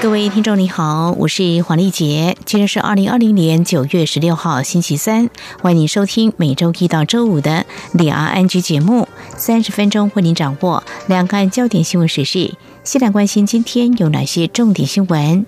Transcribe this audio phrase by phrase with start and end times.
[0.00, 5.28] 各位听众你好，我是黄丽杰，今天是二零二零年九月十六号星期三，
[5.60, 12.54] 欢迎收听每周一到周五的两岸安居节目，三十分钟为您掌握两岸焦点新闻时事。
[12.84, 15.44] 先来关心今天有哪些重点新闻。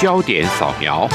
[0.00, 1.08] 焦点扫描。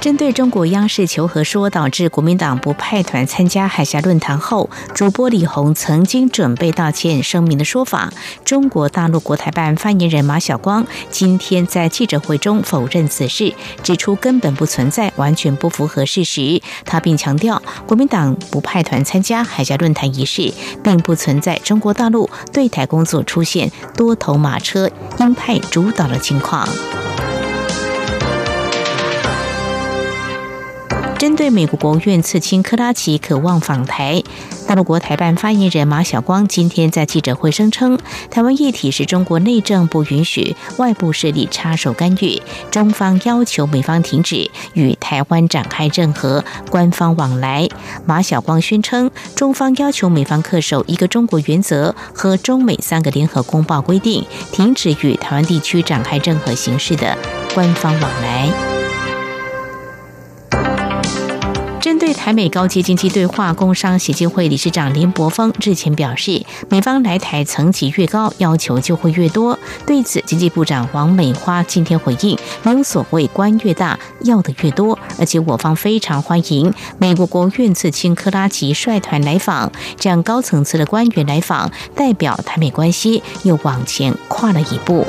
[0.00, 8.10] 针对中国央视求和说导致国民党不派团参加海峡论坛后，主播李红曾经准备道歉声明的说法，
[8.42, 16.62] 中国大陆国台办发言人马晓光今天在记者会中否认此事，指出根本不存在，完全不符合事实。
[16.86, 26.66] 他并强调，国民党不派团参加海峡论坛一事，并不存在中国大陆对台工作出现多头马车、鹰派主导的情况。
[31.20, 34.22] 针对美国国务院次卿克拉奇渴望访台，
[34.66, 37.98] 大陆国台办发言人马晓光今天在记者会声称，
[38.30, 47.68] 台湾议题是中国内政不允许外部势力插手干预，中方要求美方停止与台湾展开任何官方往来。
[48.06, 57.14] 马晓光宣称，中方要求美方恪守一个中国原则和中美三个联合公报规定，停止与台湾地区展开任何形式的
[57.52, 58.79] 官方往来。
[61.80, 69.58] 针对台美高阶经济对话，工商协进会理事长林柏峰日前表示，美方来台层级越高，要求就会越多。
[69.86, 85.06] 对此，经济部长王美花今天回应，没有所谓官越大要的越多，而且我方非常欢迎美国国务院次卿克拉奇率团来访，这样高层次的官员来访，代表台美关系又往前跨了一步。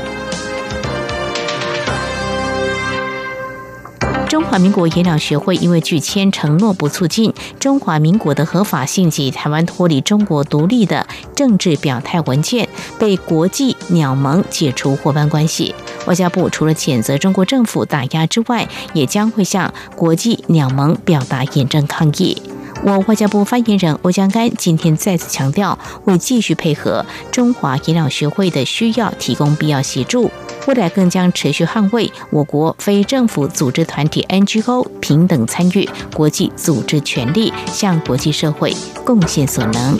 [4.51, 12.67] 中华民国研两学会因为拒签承诺不促进中华民国的合法性及台湾脱离中国独立的政治表态文件，
[12.99, 15.73] 被国际鸟盟解除伙伴关系。
[16.05, 22.35] 外交部除了谴责中国政府打压之外，也将会向国际鸟盟表达严正抗议。
[22.83, 30.31] 我外交部发言人欧江干今天再次强调，会继续配合中华研两学会的需要，提供必要协助。
[30.67, 38.75] 未来更将持续捍卫我国非政府组织团体 NGO 平等参与国际组织权利，向国际社会
[39.05, 39.97] 贡献所能。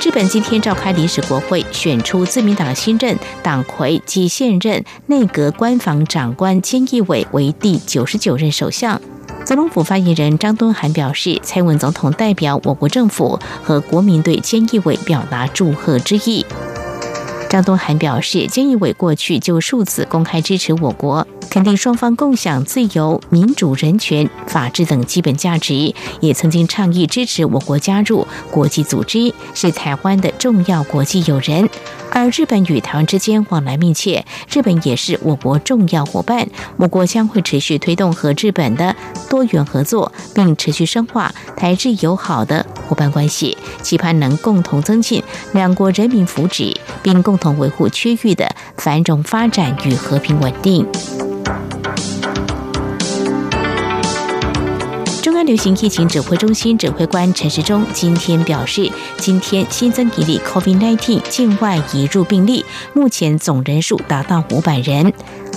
[0.00, 9.00] 日本今天召开临时国会，选出自民党新任党魁及现任内阁官房长官菅义伟为第九十九任首相。
[9.48, 16.44] 总统府发言人张敦涵表示，蔡文总统代表我国政府和国民对菅义伟表达祝贺之意。
[17.48, 31.68] 张东涵表示，菅义伟过去就数次公开支持我国，肯定双方共享自由、民主、人权、法治等基本价值，也曾经倡议支持我国加入国际组织，是台湾的重要国际友人。
[32.10, 36.46] 而日本与台湾之间往来密切，日本也是我国重要伙伴。
[36.76, 38.94] 我国将会持续推动和日本的
[39.28, 45.22] 多元合作，并持续深化台日友好的伙伴关系，期盼能共同增进
[45.52, 50.86] 两国人民福祉，并共同维护区域的繁荣发展与和平稳定。
[55.20, 62.64] 中央流行疫情指挥中心指挥官陈时中今天表示，今天新增一例 COVID-19 境外移入病例，
[62.94, 65.12] 目前总人数达到五百人。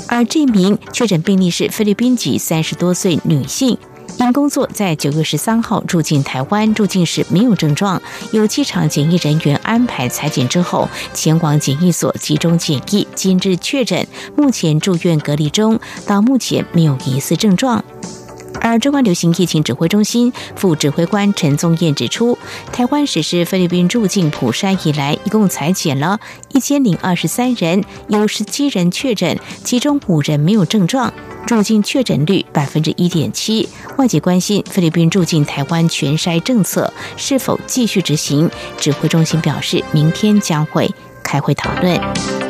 [0.07, 3.77] 而这名确诊病例是菲律宾籍三十多岁女性，
[4.21, 7.99] 因工作在九月十三号入境台湾，入境时没有症状，
[8.31, 14.05] 由机场检疫人员安排裁剪之后，前往检疫所集中检疫，今日确诊，
[14.37, 17.83] 目前住院隔离中，到目前没有疑似症状。
[18.61, 22.37] 而中央流行疫情指挥中心副指挥官陈宗彦指出，
[22.71, 26.19] 台湾实施菲律宾入境普筛以来，一共裁减了
[26.53, 31.11] 一千零二十三人，有十七人确诊，其中五人没有症状，
[31.47, 33.67] 入境确诊率百分之一点七。
[33.97, 40.89] 外界关心菲律宾入境台湾全筛政策是否继续执行，指挥中心表示，明天将会
[41.23, 42.40] 开会讨论。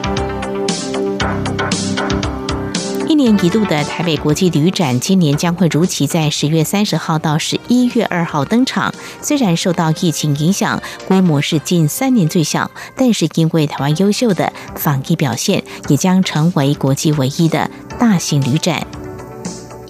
[3.22, 8.92] 年年一度的台北国际旅展，今年将会如期在十月三十号到十一月二号登场。
[9.22, 17.70] 虽然受到疫情影响，规模是近三年最小，但是因为台湾优秀的防疫表现，也将成为国际唯一的
[18.00, 18.88] 大型旅展。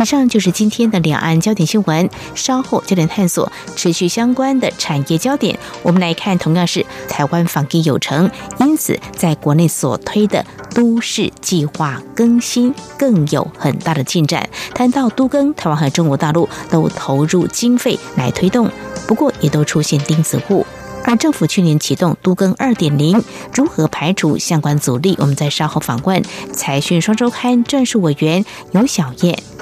[0.02, 2.10] 以上就是今天的两岸焦点新闻。
[2.34, 5.58] 稍后焦点探索持续相关的产业焦点。
[5.84, 10.44] 我们来看，同样是台湾防疫有成，因此在国内所推的
[10.74, 14.50] 都市计划更新更有很大的进展。
[14.74, 18.70] 谈到都更，台湾和中国大陆都投入经费来推动，
[19.08, 20.66] 不过也都出现钉子户。
[21.04, 25.16] 而政府去年启动都更二点零，如何排除相关阻力？
[25.20, 29.42] 我们在稍后访问财讯双周刊战术委员尤小燕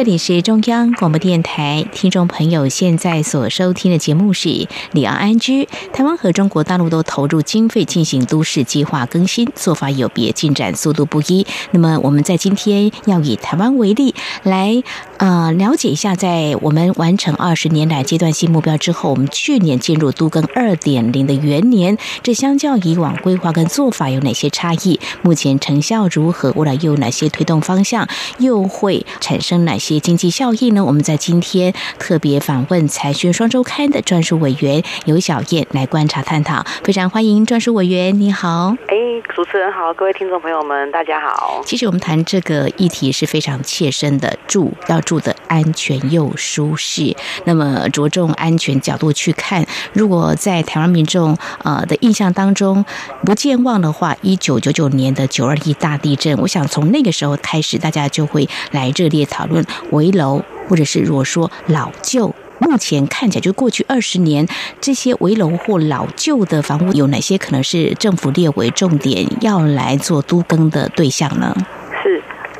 [0.00, 4.48] 这里是中央广播电台，听众朋友现在所收听的节目是
[4.92, 5.68] 里昂安居。
[5.92, 11.46] 台湾和中国大陆都投入经费进行都市计划更新，做法有别，进展速度不一。
[11.72, 14.82] 那么我们在今天要以台湾为例，来
[15.18, 24.98] 呃了解一下，在我们完成二十年来阶段性目标之后，我们去年进入都更二点零的元年，这相较以往规划跟做法有哪些差异？
[25.20, 26.50] 目前成效如何？
[26.52, 28.08] 未来又有哪些推动方向？
[28.38, 29.89] 又会产生哪些？
[29.90, 30.84] 些经济效益呢？
[30.84, 38.76] 我们在今天特别访问财讯双周刊的专属委员尤小燕来观察探讨，非常欢迎专属委员，你好。
[38.86, 38.96] 哎，
[39.34, 41.60] 主持人好，各位听众朋友们，大家好。
[41.66, 47.16] 其实我们谈这个议题是非常切身的，住要住的安全又舒适。
[47.44, 52.84] 那么着重安全角度去看，如果在台湾民众呃的印象当中
[53.24, 59.64] 不健忘的话，一九九九年的九二一大地震，我想从那个时候开始，大家就会来热烈讨论。
[59.90, 64.46] 围楼，或者是如果说老旧，目前看起来就过去二十年，
[64.80, 71.54] 这些围楼或老旧的房屋有哪些可能是政府列为重点要来做都更的对象呢？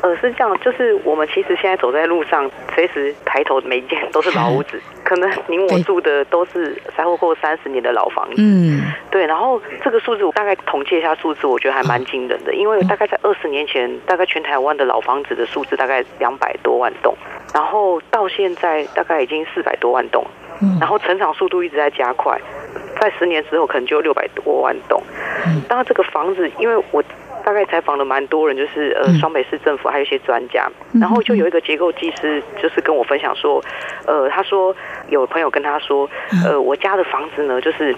[0.01, 4.79] 是，呃，是这样，就是我们其实现在走在路上，随时抬头每一间都是老屋子。
[5.03, 9.25] 可能您我住的都是三或过三十年的老房子，嗯，对。
[9.25, 17.13] 然后这个数字我大概统计一下数字，我觉得还蛮惊人的，因为大概在二十年前，大概全台湾的老房子的数字大概两百多万栋，
[17.53, 20.25] 然后到现在大概已经四百多万栋，
[20.79, 22.39] 然后成长速度一直在加快，
[22.99, 25.03] 在十年之后可能就六百多万栋。
[25.67, 27.03] 当然这个房子，因为我。
[27.43, 33.63] 大概采访了蛮多人，就是呃双北市政府还有一些专家，然后就有一个结构技师，就是跟我分享说，
[34.05, 34.75] 呃，他说
[35.09, 36.09] 有朋友跟他说，
[36.45, 37.95] 呃，我家的房子呢，就是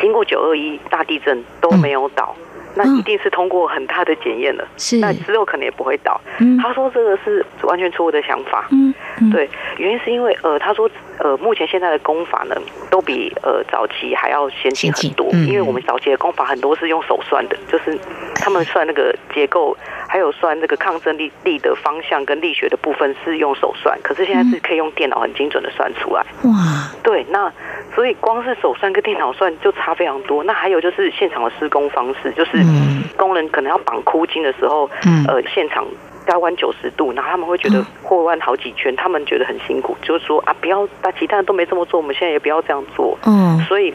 [0.00, 2.34] 经过九二一大地震都没有倒。
[2.74, 6.20] 那一定是通过很大的检验了，是那之后可能也不会倒。
[6.60, 8.66] 他说这个是完全错误的想法。
[8.70, 8.94] 嗯，
[9.30, 9.48] 对，
[9.78, 12.56] 原因是因为呃，他说呃，目前现在的功法呢，
[12.90, 15.28] 都比呃早期还要先进很多。
[15.46, 17.98] 因为我们早期的功法很多是用手算的，就是
[18.34, 19.76] 他们算那个结构，
[20.08, 26.24] 还有算那个抗震力力的方向跟力学的部分是用手算，可是现在是可以用电脑很精准的算出来。
[26.44, 26.90] 哇，
[27.24, 27.52] 对，那
[27.94, 30.44] 所以光是手算跟电脑算就差非常多。
[30.44, 32.58] 那还有就是现场的施工方式，就是。
[32.58, 35.86] 嗯，工人可能要绑箍筋的时候，嗯，呃，现场
[36.26, 43.16] 要弯九十度，然后他们会觉得会弯好几圈，他们觉得很辛苦，就是说啊，不要，但其他人都没这么做，我们现在也不要这样做。
[43.24, 43.94] 嗯，所以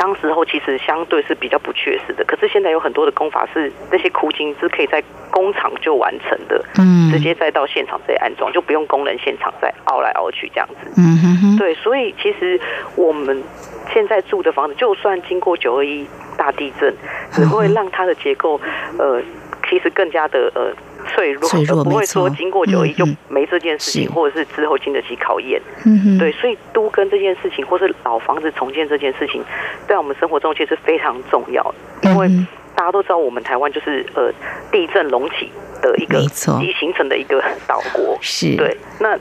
[0.00, 2.24] 当时候其实相对是比较不确实的。
[2.24, 10.90] 可是现在有很多的工法是那些箍筋是可以在工厂就完成的，嗯，直接再到现场再安装，就不用工人现场再凹来凹去这样子。
[10.96, 12.58] 嗯哼哼，对，所以其实
[12.96, 13.42] 我们
[13.92, 16.08] 现在住的房子，就算经过九二一。
[16.38, 16.96] 大地震
[17.30, 18.58] 只会让它的结构，
[18.98, 19.20] 呃，
[19.68, 20.72] 其实更加的呃
[21.06, 25.60] 脆弱，而不会说经过九一就没这件事情，或者是之后经得起考验。
[25.84, 29.42] 嗯对，所以都跟这件事情，或是老房子重建这件事情，
[29.88, 31.74] 在我们生活中其实非常重要。
[32.02, 32.28] 因为
[32.74, 34.32] 大家都知道，我们台湾就是呃
[34.70, 35.50] 地震隆起
[35.82, 38.18] 的一个及形成的一个岛国。
[38.20, 39.18] 是对那。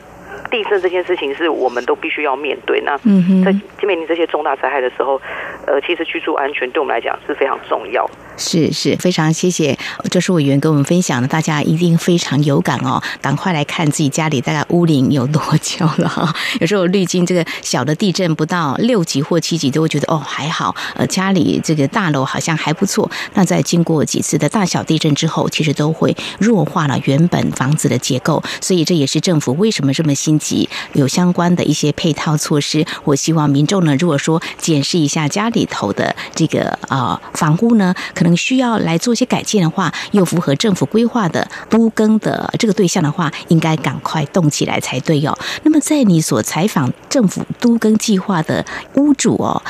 [0.52, 2.82] 地震这件事情是我们都必须要面对。
[2.82, 2.98] 那
[3.44, 3.52] 在
[3.86, 5.22] 面临这些重大灾害的时候，
[5.70, 8.10] 呃，其实居住安全对我们来讲是非常重要。
[8.38, 9.78] 是是，非常谢谢
[10.10, 13.00] 周淑委员跟我们分享的，大家一定非常有感哦。
[13.22, 16.34] 赶快来看自己家里大概屋龄有多久了哈。
[16.60, 23.12] 有时候历经这个小的地震不到六级或七级，都会觉得哦还好，呃家里这个大楼好像还不错。
[23.36, 28.42] 那在经过几次的大小地震之后，其实都会弱化了原本房子的结构。
[28.60, 32.86] 所以这也是政府为什么这么心急，有相关的一些配套措施。
[33.04, 38.30] 我希望民众呢，如果说检视一下家里头的这个呃房屋呢，可能。
[38.40, 45.38] 需要来做一些改建的话，又符合政府规划的都更的这个对象的话，应该赶快动起来才对哦。
[45.64, 49.62] 那么，在你所采访政府都更计划的屋主哦，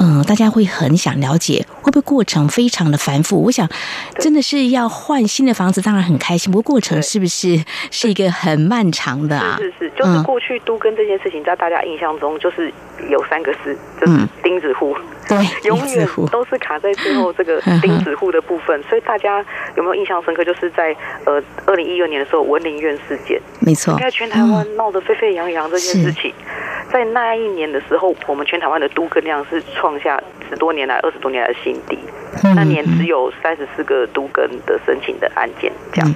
[0.00, 3.40] 嗯，大家会很想了解，会不会过程非常的繁复？
[3.44, 3.68] 我想，
[4.18, 9.56] 真的是要换新的房子，当然很开心，不过过程是不是是一个很漫长的啊？
[9.58, 12.72] 是是，就是过去都更这件事情，在大家印象中就是
[13.08, 14.96] 有三个字，就是钉子户。
[15.28, 15.36] 对，
[15.68, 19.44] 永远都是卡在最后这个 钉子户的部分，所以大家
[19.76, 20.44] 有没有印象深刻？
[20.44, 26.32] 就是在呃二零一二年的时候，文林院事件，没错，应该全台湾闹得沸沸扬扬这件事情，
[26.92, 31.98] 在那一年的时候，我们全台湾的都更量是创下十多年来、二十多年来的新低，
[32.54, 36.14] 那年只有三十四个都更的申请的案件，这样。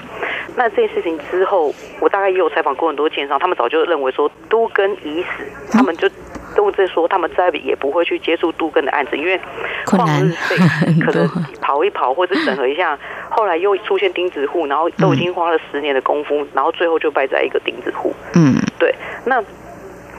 [0.55, 6.09] 那这件事情之后，我大概也有采访过很多建商，他们早就认为说都更已死，他们就。
[6.57, 9.41] 都在说，他们再也不会去接触杜根的案子，因为
[9.85, 10.57] 旷日费
[11.05, 11.29] 可能
[11.61, 18.15] 跑一跑或者审核一下，后来又出现钉子户，然后都已经花了十年的功夫，然后最后就败在一个钉子户。
[18.35, 18.95] 嗯，对。
[19.25, 19.43] 那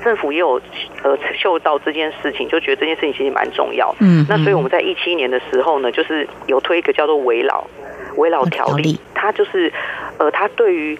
[0.04, 0.60] 政府也有
[1.04, 3.94] 呃嗅到这件事情，就觉得这件事情其实蛮重要。
[4.00, 7.68] 嗯，那所以我们在一七年的时候呢，就是有推一个叫做围老
[8.18, 9.72] 围老条例，它就是
[10.18, 10.98] 呃，它对于。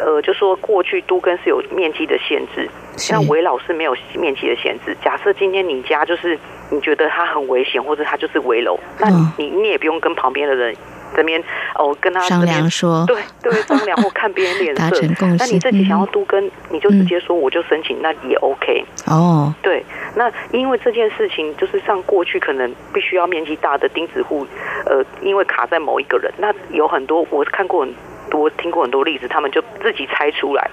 [0.00, 4.96] 呃，就说过去都根是有面积的限制，像围老是没有面积的限制。
[5.02, 6.38] 假设今天你家就是
[6.70, 10.74] 你觉得它很危险，或者它就是围楼，那你你也不用跟旁边的人
[11.16, 11.42] 这边
[11.74, 15.00] 哦跟他商量说，对对 商量或看别人脸色。
[15.38, 18.84] 那你自己想要都跟，你就直接说我就申请，那也 OK。
[19.06, 19.82] 哦，对，
[20.16, 24.46] 那因为这件事情就是像过去可能必须要面积大的钉子户，
[24.84, 27.94] 呃，因为卡在某一个人，那有很多我看过很。
[28.30, 30.70] 多听过很多例子，他们就自己拆出来，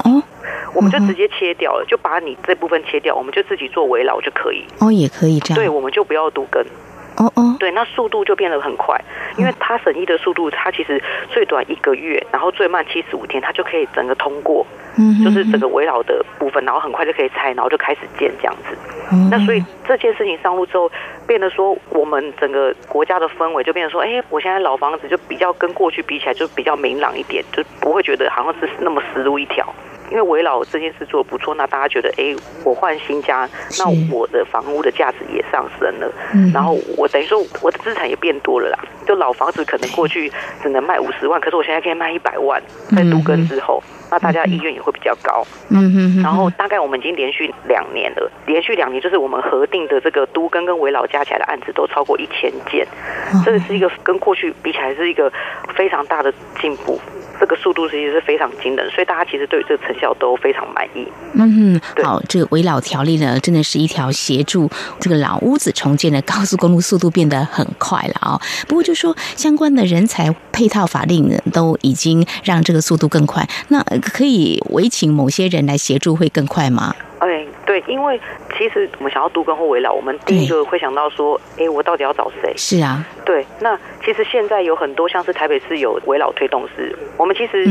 [0.00, 0.22] 哦，
[0.74, 4.64] 我们就直接切掉了，就把你这部分切掉，我们就自己做围绕就可以。
[4.78, 5.56] 哦，也可以这样。
[5.56, 6.64] 对，我们就不要读根。
[7.22, 9.00] 哦哦，对，那速度就变得很快，
[9.36, 11.00] 因为它审议的速度，它其实
[11.30, 14.66] 最短一个月，然后最慢七十五天，它就可以整个通过，
[14.98, 18.76] 嗯，就是整个围绕的部分，然后很快就可以拆，然后就开始建这样子。
[19.30, 20.90] 那所以这件事情上路之后，
[21.26, 29.66] 变得说我们整个国家的氛围就变得说，哎，我现在老房子就比较跟过去比起来就比较明朗一点，就不会觉得好像是那么死路一条。
[30.12, 36.12] 因为围绕这件事做的不错，那大家觉得，哎，我换新家，那我的房屋的价值也上升了，
[36.52, 38.78] 然后我等于说我的资产也变多了啦。
[39.06, 40.30] 就老房子可能过去
[40.62, 42.62] 只能卖五十万，可是我现在可以卖一百万，
[42.94, 45.44] 在都根之后，那大家意愿也会比较高。
[45.70, 46.22] 嗯哼。
[46.22, 52.86] 然后大概我们已经连续两年了，连续两年就是我们核定的这个都根跟围老加起来的案子都超过一千件，
[53.44, 55.32] 这个是一个跟过去比起来是一个
[55.74, 57.00] 非常大的进步。
[57.40, 61.04] 这个速度其实是非常惊人，所以大家其实对这个成效都非常满意。
[61.32, 68.40] 嗯哼，好，这个围老条例呢，真的是一条协助这个老屋子重建的高速公路，速度变得很快了啊。
[68.68, 73.44] 不过就说相关的人才配套法令呢，都已经让这个速度更快。
[73.68, 76.94] 那可以委请某些人来协助，会更快吗？
[77.64, 78.20] 对，因为
[78.58, 82.52] 其实我们想要都跟或围绕，我们第一个会想到说，哎，我到底要找谁？
[82.56, 83.78] 是啊，对，那。
[84.04, 87.64] 其实现在有很多像是台北市有围绕推动师，我们其实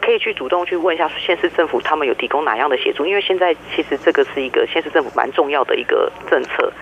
[0.00, 3.04] 可以去主动去问一下县市政府，他们有提供哪样的协助？
[3.04, 6.72] 因为现在其实这个是一个县市政府蛮重要的一个政策，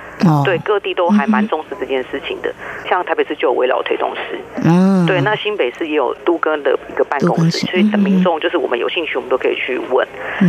[0.44, 2.52] 对各地都还蛮重视这件事情的。
[2.86, 10.06] 像台北市就有围绕推动师，嗯，对，那新北市也有都跟的一个办公室，所以民众就是我们有兴趣，我们都可以去问。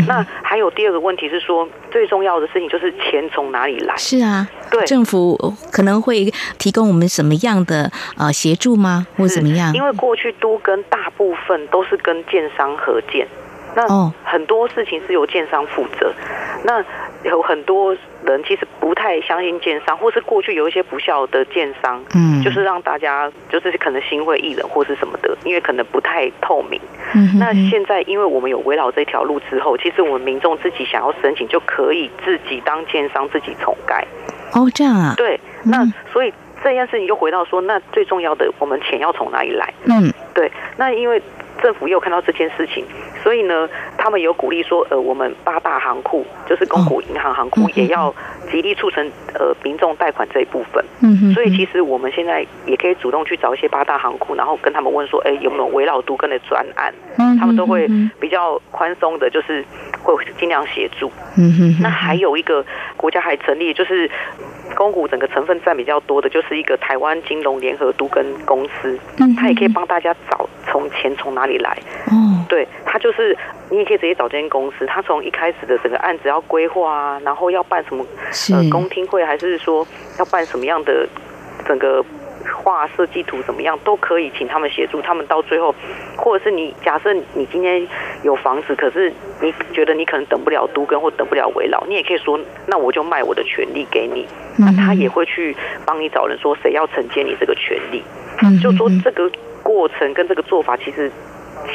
[0.09, 1.65] 那还有第二个问题是说，
[2.01, 3.95] 最重要的事情就是钱从哪里来？
[3.95, 5.37] 是啊，对，政府
[5.71, 8.33] 可能会提供我们什么样的呃？
[8.33, 9.71] 协助吗，或怎么样？
[9.75, 13.27] 因为过去都跟大部分都是跟建商合建，
[13.75, 16.13] 那很多事情是由建商负责。
[16.63, 16.83] 那
[17.23, 26.79] 有很多人其实不太相信建商，或是过去有一些不孝的建商，嗯，就是让大家就是可能心灰意冷或是什么的，因为可能不太透明。
[27.15, 34.05] 嗯，那现在因为我们有围绕这条路之后，其实我们民众自己想要申请就可以自己当建商自己重盖。
[34.53, 35.13] 哦，这样啊？
[35.17, 36.33] 对，那所以。
[36.63, 39.73] 这件事情又回到说，那最重要的，我们钱要从哪里来？
[39.85, 40.51] 嗯，对。
[40.77, 41.19] 那因为
[41.61, 42.85] 政府也有看到这件事情，
[43.23, 48.13] 所以呢，他们有鼓励说，呃，我们八大行库，就是公股银行行库，也要
[48.51, 50.83] 极力促成呃民众贷款这一部分。
[51.01, 51.33] 嗯哼。
[51.33, 56.93] 所以其实我们现在也可以主动去找一些八大行库，然后跟他们问说，哎，有没有围绕都跟的专案？
[57.17, 57.37] 嗯。
[57.37, 57.87] 他们都会
[58.19, 59.63] 比较宽松的，就是
[60.03, 61.11] 会尽量协助。
[61.37, 61.77] 嗯哼。
[61.81, 62.65] 那还有一个
[62.97, 64.09] 国家还成立，就是
[64.75, 68.99] 公股整个成分占比较多的，就是一个台湾金融联合都跟公司。
[69.19, 69.33] 嗯。
[69.35, 71.77] 他也可以帮大家找从钱从哪里来。
[72.07, 72.45] 哦。
[72.49, 73.37] 对他就是。
[73.71, 78.05] 你也可以直接找这间公司，他从一开始的整个案子要规划啊，然后要办什么
[78.49, 79.85] 呃公听会，还是说
[80.19, 81.07] 要办什么样的
[81.67, 82.03] 整个
[82.63, 85.01] 画设计图怎么样，都可以请他们协助。
[85.01, 85.73] 他们到最后，
[86.17, 87.87] 或者是你假设你今天
[88.23, 95.55] 有房子，可是你觉得你可能等不了都跟或等不了围绕，你也可以说那我就卖我的权利给你，那他也会去
[95.85, 98.03] 帮你找人说谁要承接你这个权利。
[98.61, 99.29] 就说这个
[99.61, 101.11] 过程跟这个做法其实。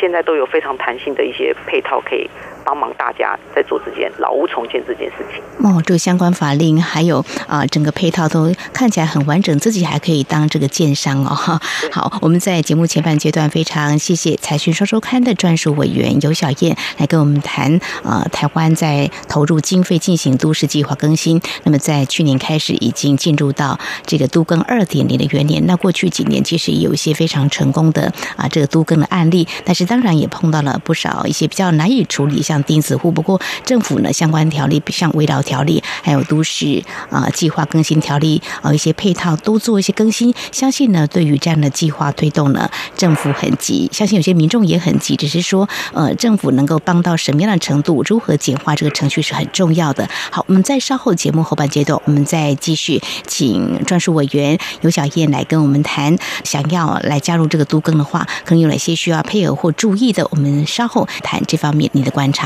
[0.00, 2.28] 现在都有非常弹性的一些配套可以。
[2.66, 11.60] 帮忙大家在做这件老屋重建这件事情哦，这个相关法令还有啊，整个配套都看起来很完整，自己还可以当这个建商哦。
[11.92, 21.40] 好，我们在节目前半阶段非常谢谢财讯双周刊的专属委员尤小燕来跟我们谈啊，台湾在投入经费进行都市计划更新。
[21.62, 25.64] 那么在去年开始已经进入到这个都更二点零的元年。
[25.66, 32.55] 那过去几年其实有一些非常成功的啊这个都更的案例，但是当然也碰到了不少一些比较难以处理像。
[32.64, 40.34] 钉子户，不过政府呢相关条例，像围绕条例，还有都市啊计划更新条例啊一些配套都做一些更新。
[40.52, 45.16] 相信呢，对于这样的计划推动呢，政府很急，相信有些民众也很急。
[45.16, 50.08] 只是说，呃，政府能够帮到什么样的程度，如何简化这个程序是很重要的。
[50.30, 60.26] 好，我们在稍后节目后半阶段，我们再继续请专属委员尤小燕来跟我们谈，想要来加入这个都更的话，可能有哪些需要配合或注意的？
[60.30, 62.45] 我们稍后谈这方面你的观察。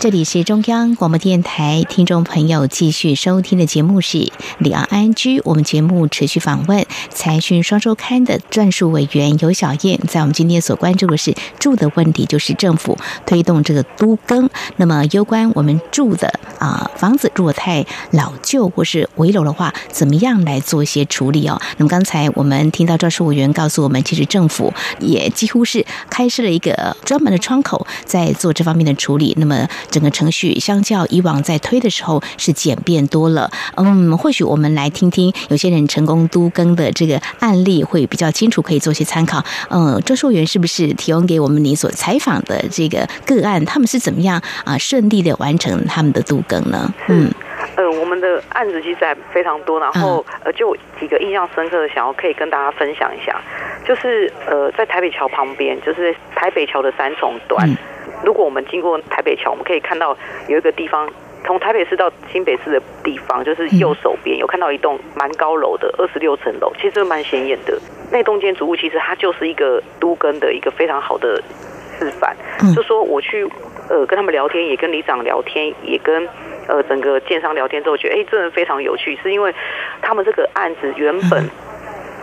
[0.00, 5.40] 这里是中央广播电台，听众朋友继续收听的节目是里昂安居。
[5.44, 14.48] 我们节目持续访问财讯双周刊的撰述委员尤小燕，在我们今天所关注的是住的问题，就是政府推动这个都更。
[14.76, 21.60] 那么，攸关我们住的啊房子如果太老旧或是危楼的话，怎么样来做一些处理哦？
[21.78, 29.34] 那么刚才我们听到撰述委员告诉我们，其实政府也几乎是开设了一个专门的窗口，在做这方面的处理。
[29.38, 33.50] 那么整个程序相较以往在推的时候是简便多了。
[33.76, 39.42] 嗯，或许我们来听听有些人成功都更的这个案例会比较清楚，可以做些参考。
[39.70, 46.92] 嗯，周硕元是不是提供给我们你所采访的这个个案，他们是怎么样啊顺利的完成他们的都更呢？
[47.08, 47.30] 嗯，
[47.76, 53.40] 呃，我们的案子其实还非常多，然后呃，就几个印象深刻的，想要可以跟大家分享一下，
[53.86, 57.68] 就是呃，在台北桥旁边，就是台北桥的三重段。
[58.28, 60.14] 如果我们经过台北桥，我们可以看到
[60.48, 61.08] 有一个地方，
[61.46, 67.80] 从台北市到新北市的地方，就是右手边有看到一栋蛮高楼的二十六层楼，其实蛮显眼的。
[68.12, 71.42] 那栋建筑物其实它就是一个都根的一个非常好的
[71.98, 72.36] 示范。
[72.76, 73.48] 就说我去
[73.88, 76.28] 呃跟他们聊天，也跟里长聊天，也跟
[76.66, 79.54] 呃整个建商聊天之后，觉得哎，真的非常有趣，是因为
[80.02, 81.48] 他们这个案子原本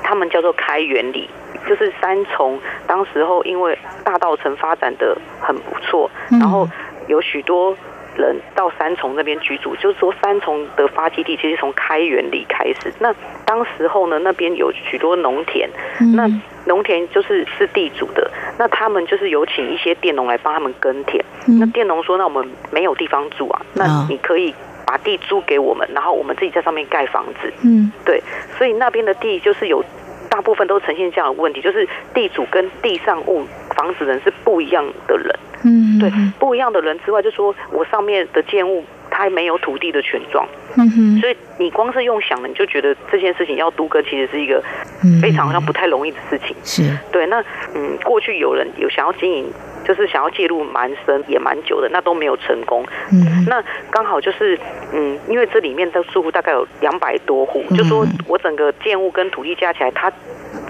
[0.05, 1.29] 他们叫做开源里。
[1.67, 6.69] 就是三重，当时候因为大道城发展的很不错，然后
[7.07, 7.75] 有许多
[8.15, 9.75] 人到三重那边居住。
[9.77, 12.93] 就是说，三重的发基地其实从开元里开始。
[12.99, 13.11] 那
[13.45, 15.67] 当时候呢，那边有许多农田，
[16.13, 16.29] 那
[16.65, 21.25] 农田就是是地主的，那他们就是有请一些佃农来帮他们耕田。
[21.59, 24.53] 那佃农说：“那我们没有地方住啊，那你可以
[24.95, 28.23] 把地租给我们，然后我们自己在上面盖房子。”嗯，对，
[28.57, 29.83] 所以那边的地就是有。
[30.27, 35.33] 大部分都呈现这样的问题，就是地主跟地上物房子人是不一样的人。
[35.63, 40.45] 嗯，对，不一样的人之外，就说我上面的建物它没有土地的权状。
[40.77, 44.63] 嗯哼，所以你光是用想的，你就觉得这件事情要都哥其实是一个
[45.21, 46.55] 非常好像不太容易的事情。
[46.63, 49.51] 是对，那嗯，过去有人有想要经营。
[49.85, 52.83] 就是想要介入蛮深也蛮久的，那都没有成功。
[53.11, 54.59] 嗯，那刚好就是，
[54.91, 60.11] 嗯，因为这里面的住户大概有两百多户，就说我整个建物跟土地加起来，它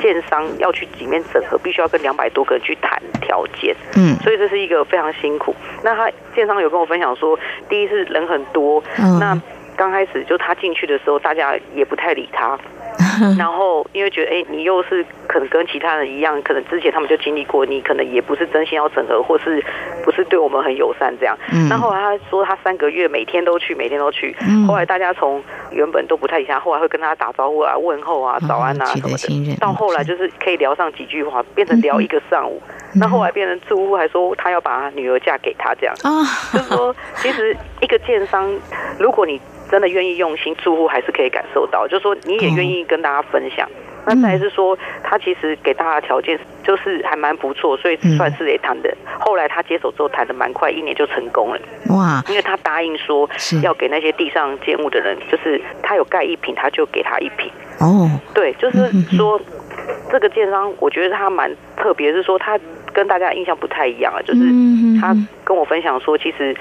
[0.01, 5.55] 建商要去里面整合，必须要跟两百多个人去谈条件，嗯，所以这是一个非常辛苦。
[5.81, 7.39] 那他建商有跟我分享说，
[7.69, 9.41] 第一是人很多，那
[9.75, 12.57] 刚开始就他进去的时候，大家也不太理他。
[13.37, 19.63] 然后，因为觉得，哎，你又是可能跟其他人一样，可能之前他们就经历过，你可能也不是真心要整合，或是
[20.03, 21.37] 不是对我们很友善这样。
[21.69, 24.35] 那后来他说，他三个月每天都去，每天都去。
[24.67, 32.61] 后来大家从原本都不太理他，后来会跟他打招呼啊、问候啊、早安啊什么的，到后来就是可以聊上几句话，变成聊一个上午。
[32.97, 35.93] 那后来变成住户还说他要把女儿嫁给他这样。
[36.03, 38.49] 啊，就是说，其实一个建商，
[38.97, 43.69] 如果你真的愿意用心，住户还是可以感受到，就是说你也愿意跟大家分享。
[44.07, 48.95] 那再是说，他其实给大家条件就是还蛮不错，所以算是也谈的。
[49.19, 51.59] 后来他接手之后谈的蛮快，一年就成功了。
[51.89, 52.23] 哇！
[52.29, 53.27] 因为他答应说
[53.63, 57.51] 要给那些地上建物的人，就是他有盖一瓶，他就给他一瓶。
[57.79, 59.41] 哦，对，就是说
[60.11, 62.59] 这个建商，我觉得他蛮特别，是说他。
[62.95, 64.41] 跟大家印象不太一样啊，就是
[64.99, 66.55] 他跟我分享说，其实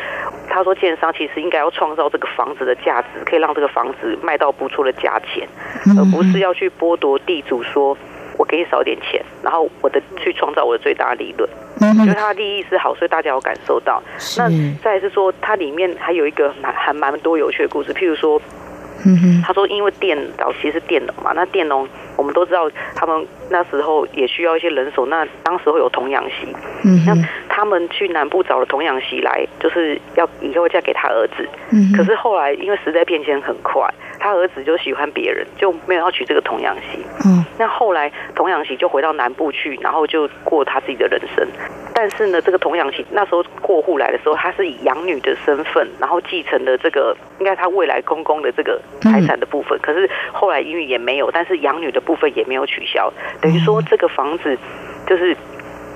[0.50, 5.48] 他说建商其实应该要创造这个房子的价值，可以让这个房子卖到不错的价钱，
[5.96, 7.96] 而不是要去剥夺地主说
[8.36, 11.48] 我给你少点钱，然后我的去创造我的最大利润。
[11.80, 14.02] 我觉得他的利益是好，所以大家有感受到。
[14.36, 14.48] 那
[14.82, 18.40] 再是说，它里面还有一个蛮还蛮多有趣的故事，譬如说，
[19.42, 21.86] 他说因为电早期是电农嘛，那电农。
[22.16, 25.04] 我们都知道，他们那时候也需要一些人手。
[25.06, 26.46] 那当时会有童养媳，
[26.84, 27.12] 嗯那
[27.48, 31.44] 他们去南部找了童养媳来，就是要以后嫁给他儿子。
[31.72, 33.92] 嗯可是后来因为时代变迁很快，
[34.24, 37.04] 他儿子就喜欢别人，就没有要娶这个童养媳。
[37.26, 41.46] 嗯，那后来童养媳就回到南部去，然后就过他自己的人生。
[41.92, 49.78] 但是呢，这个童养媳那时候过户来的时候，她是以养女的身份，然后继承了这个应该她未来公公的这个财产的部分。
[49.82, 54.56] 可是后来因为也没有，但是养女的部分也没有取消，等于说这个房子
[55.06, 55.36] 就是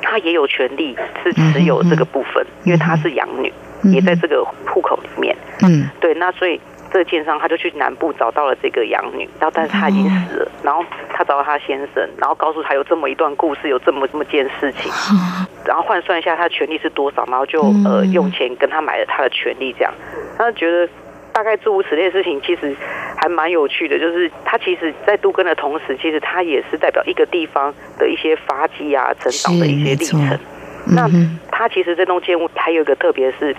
[0.03, 3.51] 他也有权利是持有这个部分，因为她是养女，
[3.85, 5.35] 也在这个户口里面。
[5.63, 6.61] 嗯，对，那所以。
[6.91, 14.91] 这个奸商他就去南部找到了这个养女，然后但是他已经死了，然后他找到他先生，然后告诉他有这么一段故事，有这么这么件事情，
[15.67, 19.93] 然后换算一下他的权利是多少，然后就呃用钱跟他买了他的权利，这样，
[20.39, 20.89] 他就觉得
[21.33, 22.75] 大概诸如此类的事情，其实
[23.17, 30.39] 还蛮有趣的，就是他其实在都根的同时，其实他也是代表一个地方的一些发迹啊、成长的一些历程。
[30.87, 31.07] 那
[31.51, 33.55] 他其实这栋建物还有一个特别是。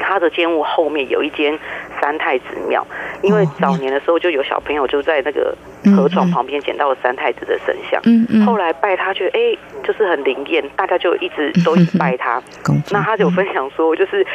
[0.00, 1.56] 他的监屋后面有一间
[2.00, 2.84] 三太子庙，
[3.22, 5.54] 因为早年的时候就有小朋友就在那个
[5.96, 12.42] 河床旁边捡到了三太子的神像，嗯嗯，后来拜他，觉得哎，就是很灵验，大家就一直都一直拜他。
[12.90, 14.26] 那他就分享说，就是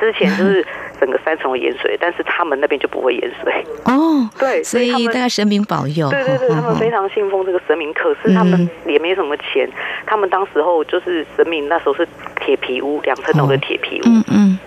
[0.00, 0.66] 之前就是
[0.98, 3.64] 整个三重淹水，但是他们那边就不会淹水。
[3.84, 6.08] 哦， 对，所以大家神明保佑。
[6.10, 9.68] 对对对，他们非常信奉这个神明，可是他们也没什么钱，
[10.06, 12.06] 他们当时候就是神明那时候是
[12.40, 14.04] 铁皮屋，两层楼的铁皮屋。
[14.06, 14.58] 嗯嗯。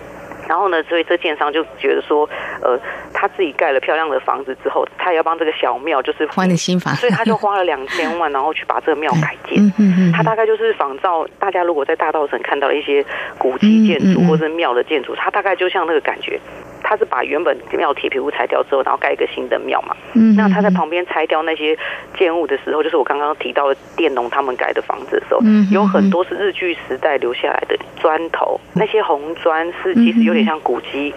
[0.64, 2.26] 然后呢，所以这建商就觉得说，
[2.62, 2.80] 呃，
[3.12, 9.62] 他自己盖了漂亮的房子之后，他也要帮这个小庙就是换了新房，所以他就花了两千万，然后去把这个庙改建。
[9.62, 13.04] 嗯嗯他大概就是仿照大家如果在大道城看到了一些
[13.36, 16.40] 古迹建筑或者庙的建筑，他大概就像那个感觉。
[16.84, 19.96] 他是把原本庙铁皮屋拆掉之后，然后盖一个新的庙嘛。
[20.12, 20.36] 嗯。
[20.36, 21.76] 那他在旁边拆掉那些
[22.16, 31.14] 建物的时候，就是我刚刚提到的佃农他们盖的房子的时候，嗯有很多是日据时代留下来的砖头，那些红砖是其实有点像古迹，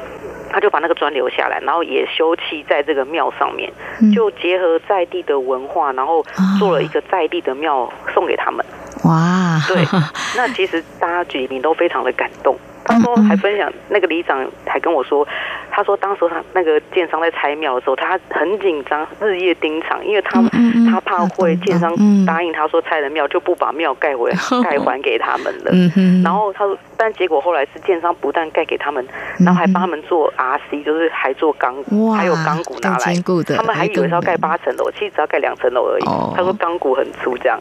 [0.49, 3.71] 他就把那个砖留下来，然后也修葺在这个庙上面，
[4.15, 6.25] 就结合在地的文化，然后
[6.57, 8.65] 做了一个在地的庙送给他们。
[9.03, 9.59] 哇！
[9.67, 9.85] 对，
[10.35, 12.57] 那其实大家居民都非常的感动。
[12.87, 15.27] 他说还分享那个里长还跟我说，
[15.69, 20.41] 他说当时他那个建商在拆庙的时候，他很紧张，日夜盯场，因为他
[20.89, 21.93] 他怕会建商
[22.25, 24.31] 答应他说拆了庙就不把庙盖回
[24.63, 25.71] 盖还给他们了。
[26.23, 29.05] 然后他说，但结果后来是建商不但盖给他们，
[29.39, 33.13] 然后还帮他们做 RC，就是还做钢骨，还有钢骨拿来，
[33.57, 36.05] 他们还以为是要盖八层楼，其实只要盖两层楼而已。
[36.35, 37.59] 他说钢骨很粗，这样。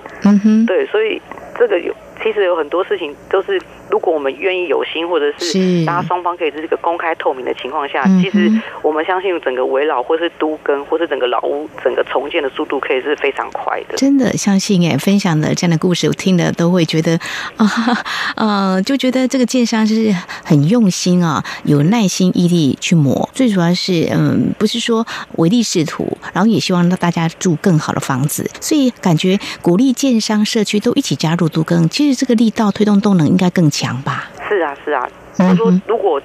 [0.66, 1.20] 对，所以
[1.58, 1.92] 这个有。
[2.22, 8.50] 其实有很多事情都是，如果我们愿意有心，或者是大家双方可以在这个公开透明的情况下，其实
[8.82, 13.96] 我们相信整个围绕或是都更或是整个老屋整个重建的速度可以是非常快的。
[13.96, 17.18] 真的相信哎，分享的这样的故事，我听了都会觉得
[17.56, 17.66] 啊，
[18.36, 23.28] 呃，就觉得这个建商是很用心啊，有耐心毅力去磨。
[23.34, 31.88] 最主要是嗯，不是说唯利是图，然后也希望让大家住更好的房子，所以感觉鼓励建商社区都一起加入都更。
[31.88, 32.05] 其实。
[32.14, 34.30] 这个力道推动动能应该更强吧？
[34.48, 35.08] 是啊，是啊。
[35.36, 36.20] 他说，如果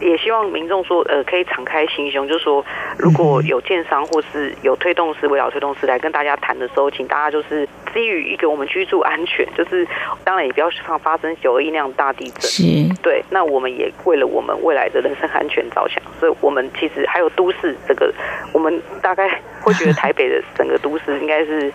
[0.00, 2.64] 也希望民众说，呃，可以敞开心胸，就是说，
[2.98, 9.86] 如果有建商或是有推动师、围绕推动师来跟大家谈的时候，请大家就是基于一个我们居住安全，就是
[10.22, 12.42] 当然也不要发发生九二一那样大地震。
[12.42, 12.62] 是，
[13.02, 13.24] 对。
[13.30, 18.12] 那我们也为了我们未来的人身安全着想，所以我们其实还有都市这个，
[18.52, 21.72] 我们大概会觉得台北的整个都市应该是。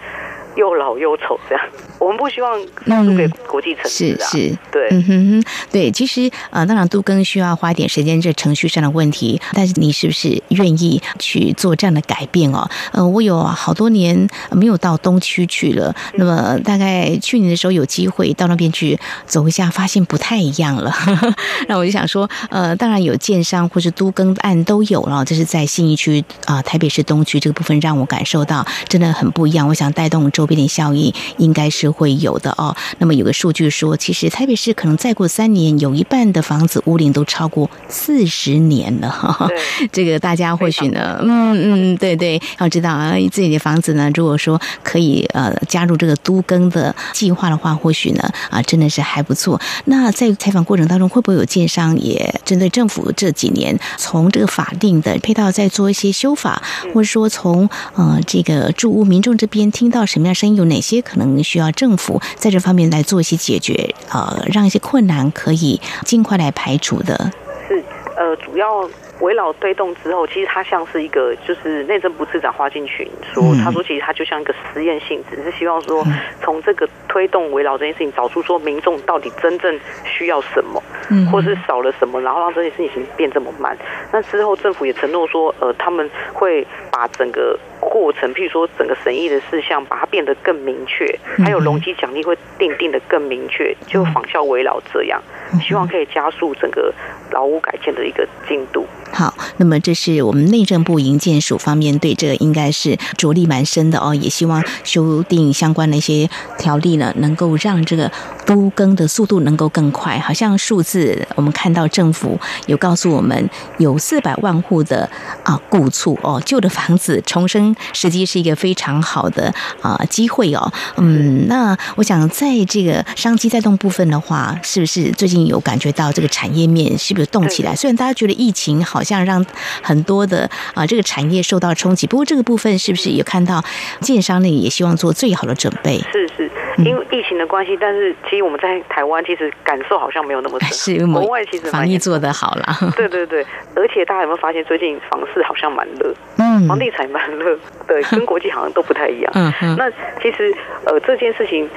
[0.56, 1.64] 又老又丑，这样
[2.00, 4.28] 我们不希望输给国际城市啊。
[4.30, 5.92] 是是，对，嗯哼，对。
[5.92, 9.40] 其实呃，当然都更需要花一点时间，这程序上的问题。
[9.54, 12.70] 但是你是不是愿意去做这样的改变哦？
[12.94, 15.94] 呃，我有好多年没有到东区去了。
[16.14, 20.94] 那么大概去年的时候有机会到那边去走一下，发现不太一样了。
[21.68, 29.68] 那我就想说，呃，当然有建商或是都更案都有了，这是在信义区啊，台北市东区这个部分让我感受到真的很不一样。
[29.68, 32.74] 我想带动周边的效应应该是会有的哦。
[33.00, 39.10] 那么有个数据说，其实台北市可能再过三年，有一半的房子屋龄都超过四十年了。
[39.10, 39.50] 哈。
[39.92, 49.60] 这个大家或许呢，嗯嗯，对对，要知道啊，自己的房子呢，如果说可以呃加入这个都更的计划的话，或许呢啊，真的是还不错。
[49.86, 60.36] 那在采访过程当中，会不会有建商也针对政府这几年从这个法定的配套再做一些修法，或者说从呃这个住屋民众这边听到什么样？
[60.36, 63.94] 声音有哪些可能需要政府在这方面来做一些解决？
[64.14, 67.32] 呃，让一些困难可以尽快来排除的。
[67.68, 67.84] 是
[68.16, 68.90] 呃，主要。
[69.20, 76.02] 围绕推动之后，其实它像是一个，就是内政部次长花敬群说，他说其实它就像一个实验性质，是希望说
[76.42, 80.82] 从这个推动围绕这件事情，找出说民众到底真正需要什么，
[81.30, 83.78] 或是少了什么，然后让这件事情变这么慢。
[84.14, 95.22] 那之后政府也承诺说，呃，他们会把整个过程，譬如说整个审议的事项，把它变得更明确，还有容积奖励会定定的更明确，就仿效围绕这样，
[95.66, 96.94] 希望可以加速整个
[97.32, 98.86] 劳务改建的一个进度。
[99.12, 108.12] 好，那么这是我们内政部营建署方面对这个应该是着力蛮深的哦，也希望修订相关的一些条例呢，能够让这个
[108.50, 110.18] 都更的速度能够更快。
[110.20, 115.10] 好像数字我们看到政府有告诉我们，有四百万户的
[115.44, 120.72] 啊故厝哦，旧的房子重生，实际是一个非常好的啊机会哦。
[120.98, 127.76] 嗯，那我想在这个商机带动部分的话，是不是最近有感觉到这个产业面是不是动起来？
[127.76, 129.00] 虽然大家觉得疫情好。
[129.00, 129.46] 好像让
[129.82, 133.64] 很多的啊这个产业受到冲击，不过这个部分是不是有看到
[134.02, 134.50] 建商呢？
[134.50, 135.98] 也希望做最好的准备。
[136.12, 136.52] 是是，
[136.86, 140.70] 因为疫情的关系，但是其实我们在台湾其实感受好像没有那么深。
[141.00, 142.64] 是国外其实防疫做得好了。
[142.96, 146.14] 对对对，而且大家有没有发现最近房市好像蛮热？
[146.38, 149.32] 嗯，房地产蛮热，对，跟国际好像都不太一样。
[149.36, 149.76] 嗯嗯。
[149.78, 149.90] 那
[150.22, 150.54] 其实
[150.86, 151.70] 呃这件事情，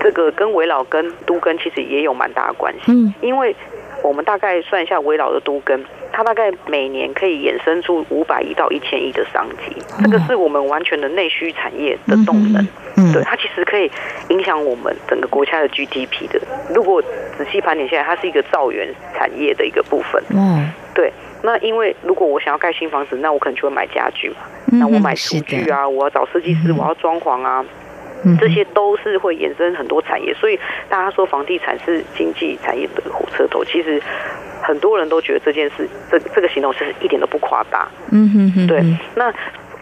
[0.00, 2.92] 这个跟围老跟都跟其实也有蛮大的关系。
[2.92, 3.54] 嗯，因为
[4.08, 5.84] 我们大概算一下围绕的都跟。
[6.16, 12.64] 它大概每年可以衍生出五百亿到一千亿的商机，这个是我们完全的内需产业的动能。
[13.12, 13.90] 对，它其实可以
[14.28, 16.40] 影响我们整个国家的 GDP 的。
[16.72, 17.02] 如果
[17.36, 20.22] 仔细盘点下来，它是一个造园产业的一个部分。
[20.30, 21.12] 嗯，对。
[21.42, 24.36] 那因为如果我想要盖新房子，那我可能就会买家具嘛。
[24.66, 27.64] 那我买厨具啊，我要找设计师，我要装潢啊，
[28.38, 30.34] 这些都是会衍生很多产业。
[30.34, 30.58] 所以
[30.88, 34.02] 大家说房地产是经济产业的火车头，其实。
[34.66, 37.86] 很多人都觉得这件事，这这个行动是一点都不夸大。
[38.10, 38.66] 嗯哼哼。
[38.66, 38.82] 对，
[39.14, 39.30] 那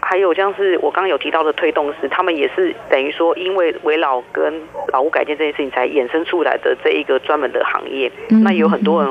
[0.01, 8.11] 还有像是我刚刚有提到的推动师，他们也是等于说，因为围老跟老屋改建这件事情才衍生出来的这一个专门的行业。
[8.43, 9.09] 那有很多人。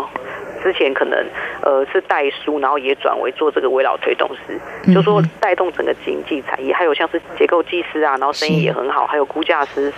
[0.62, 1.18] 之前可能
[1.62, 4.61] 呃是代书，然后也转为做这个围绕推动师，
[4.92, 9.92] 就说带动整个经济产业，还有像是结构技师啊，然后生意也很好，还有估价师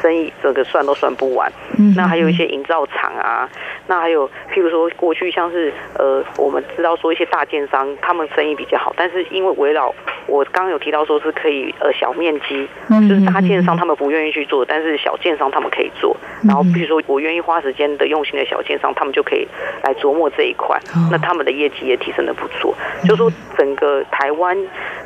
[0.00, 1.52] 生意这个算都算不完。
[1.94, 3.48] 那还有一些营造厂啊，
[3.86, 9.94] 那还有譬如说过去像是呃我们知道说一些大建商他们生意比较好，但是因为围绕
[10.26, 12.66] 我刚刚有提到说是可以呃小面积，
[13.08, 16.16] 就是大建商他们不愿意去做，但是小建商他们可以做。
[16.46, 19.46] 然后比如说我愿意花时间的用心的小建商，他们就可以
[19.82, 19.94] 来。
[19.98, 20.78] 琢磨这一块，
[21.10, 22.72] 那他们的业绩也提升的不错。
[23.02, 24.56] 就说整个台湾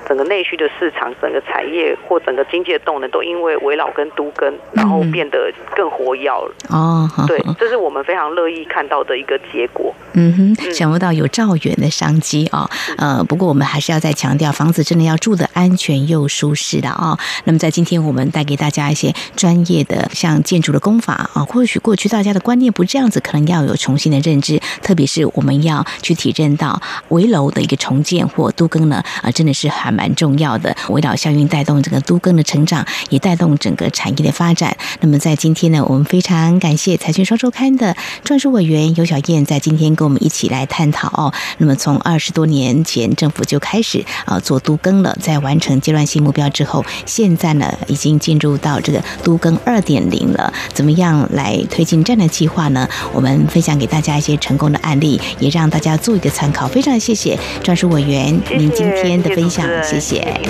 [0.07, 5.39] 整个内需的市场、整个产业或整个经济的动能，都因为围绕跟都跟，然后变得
[5.77, 6.53] 更活跃了。
[6.69, 9.95] 哦，对，这是我们非常乐意看到的一个结果。
[10.15, 12.69] 嗯哼，想不到有兆远的商机啊。
[12.99, 17.17] 呃，不过我们还是要再强调，房子真的要住的安全又舒适的啊。
[17.45, 24.61] 那么在今天，我们带给大家一些专业的像建筑的功法啊，或许过去大家的观念不这样子，可能要有重新的认知。
[24.83, 34.72] 特别是我们要去体认到围楼的一个重建或都更呢，啊，真的是还蛮重要的，围绕效应带动整个都更的成长，也带动整个产业的发展。
[35.01, 41.33] 那么在今天呢，我们非常感谢财讯双周刊的专属委员尤小燕，在今天跟我们一起来探讨哦。
[41.59, 50.53] 那么从二十多年前政府就开始啊做都更了，在完成阶段性目标之后，现在呢已经进入到这个都更二点零了。
[50.73, 52.89] 怎么样来推进这样的计划呢？
[53.13, 56.67] 我们分享给大家一些成功的案例，也让大家做一个参考。
[56.67, 60.41] 非常谢谢专属委员您今天的分享，谢谢。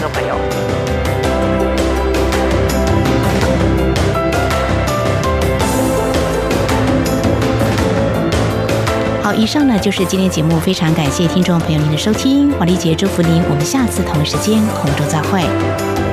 [9.36, 16.11] 以上呢就是今天节目，非常感谢听众朋友您的收听，华丽姐祝福您，我们下次同一时间空中再会。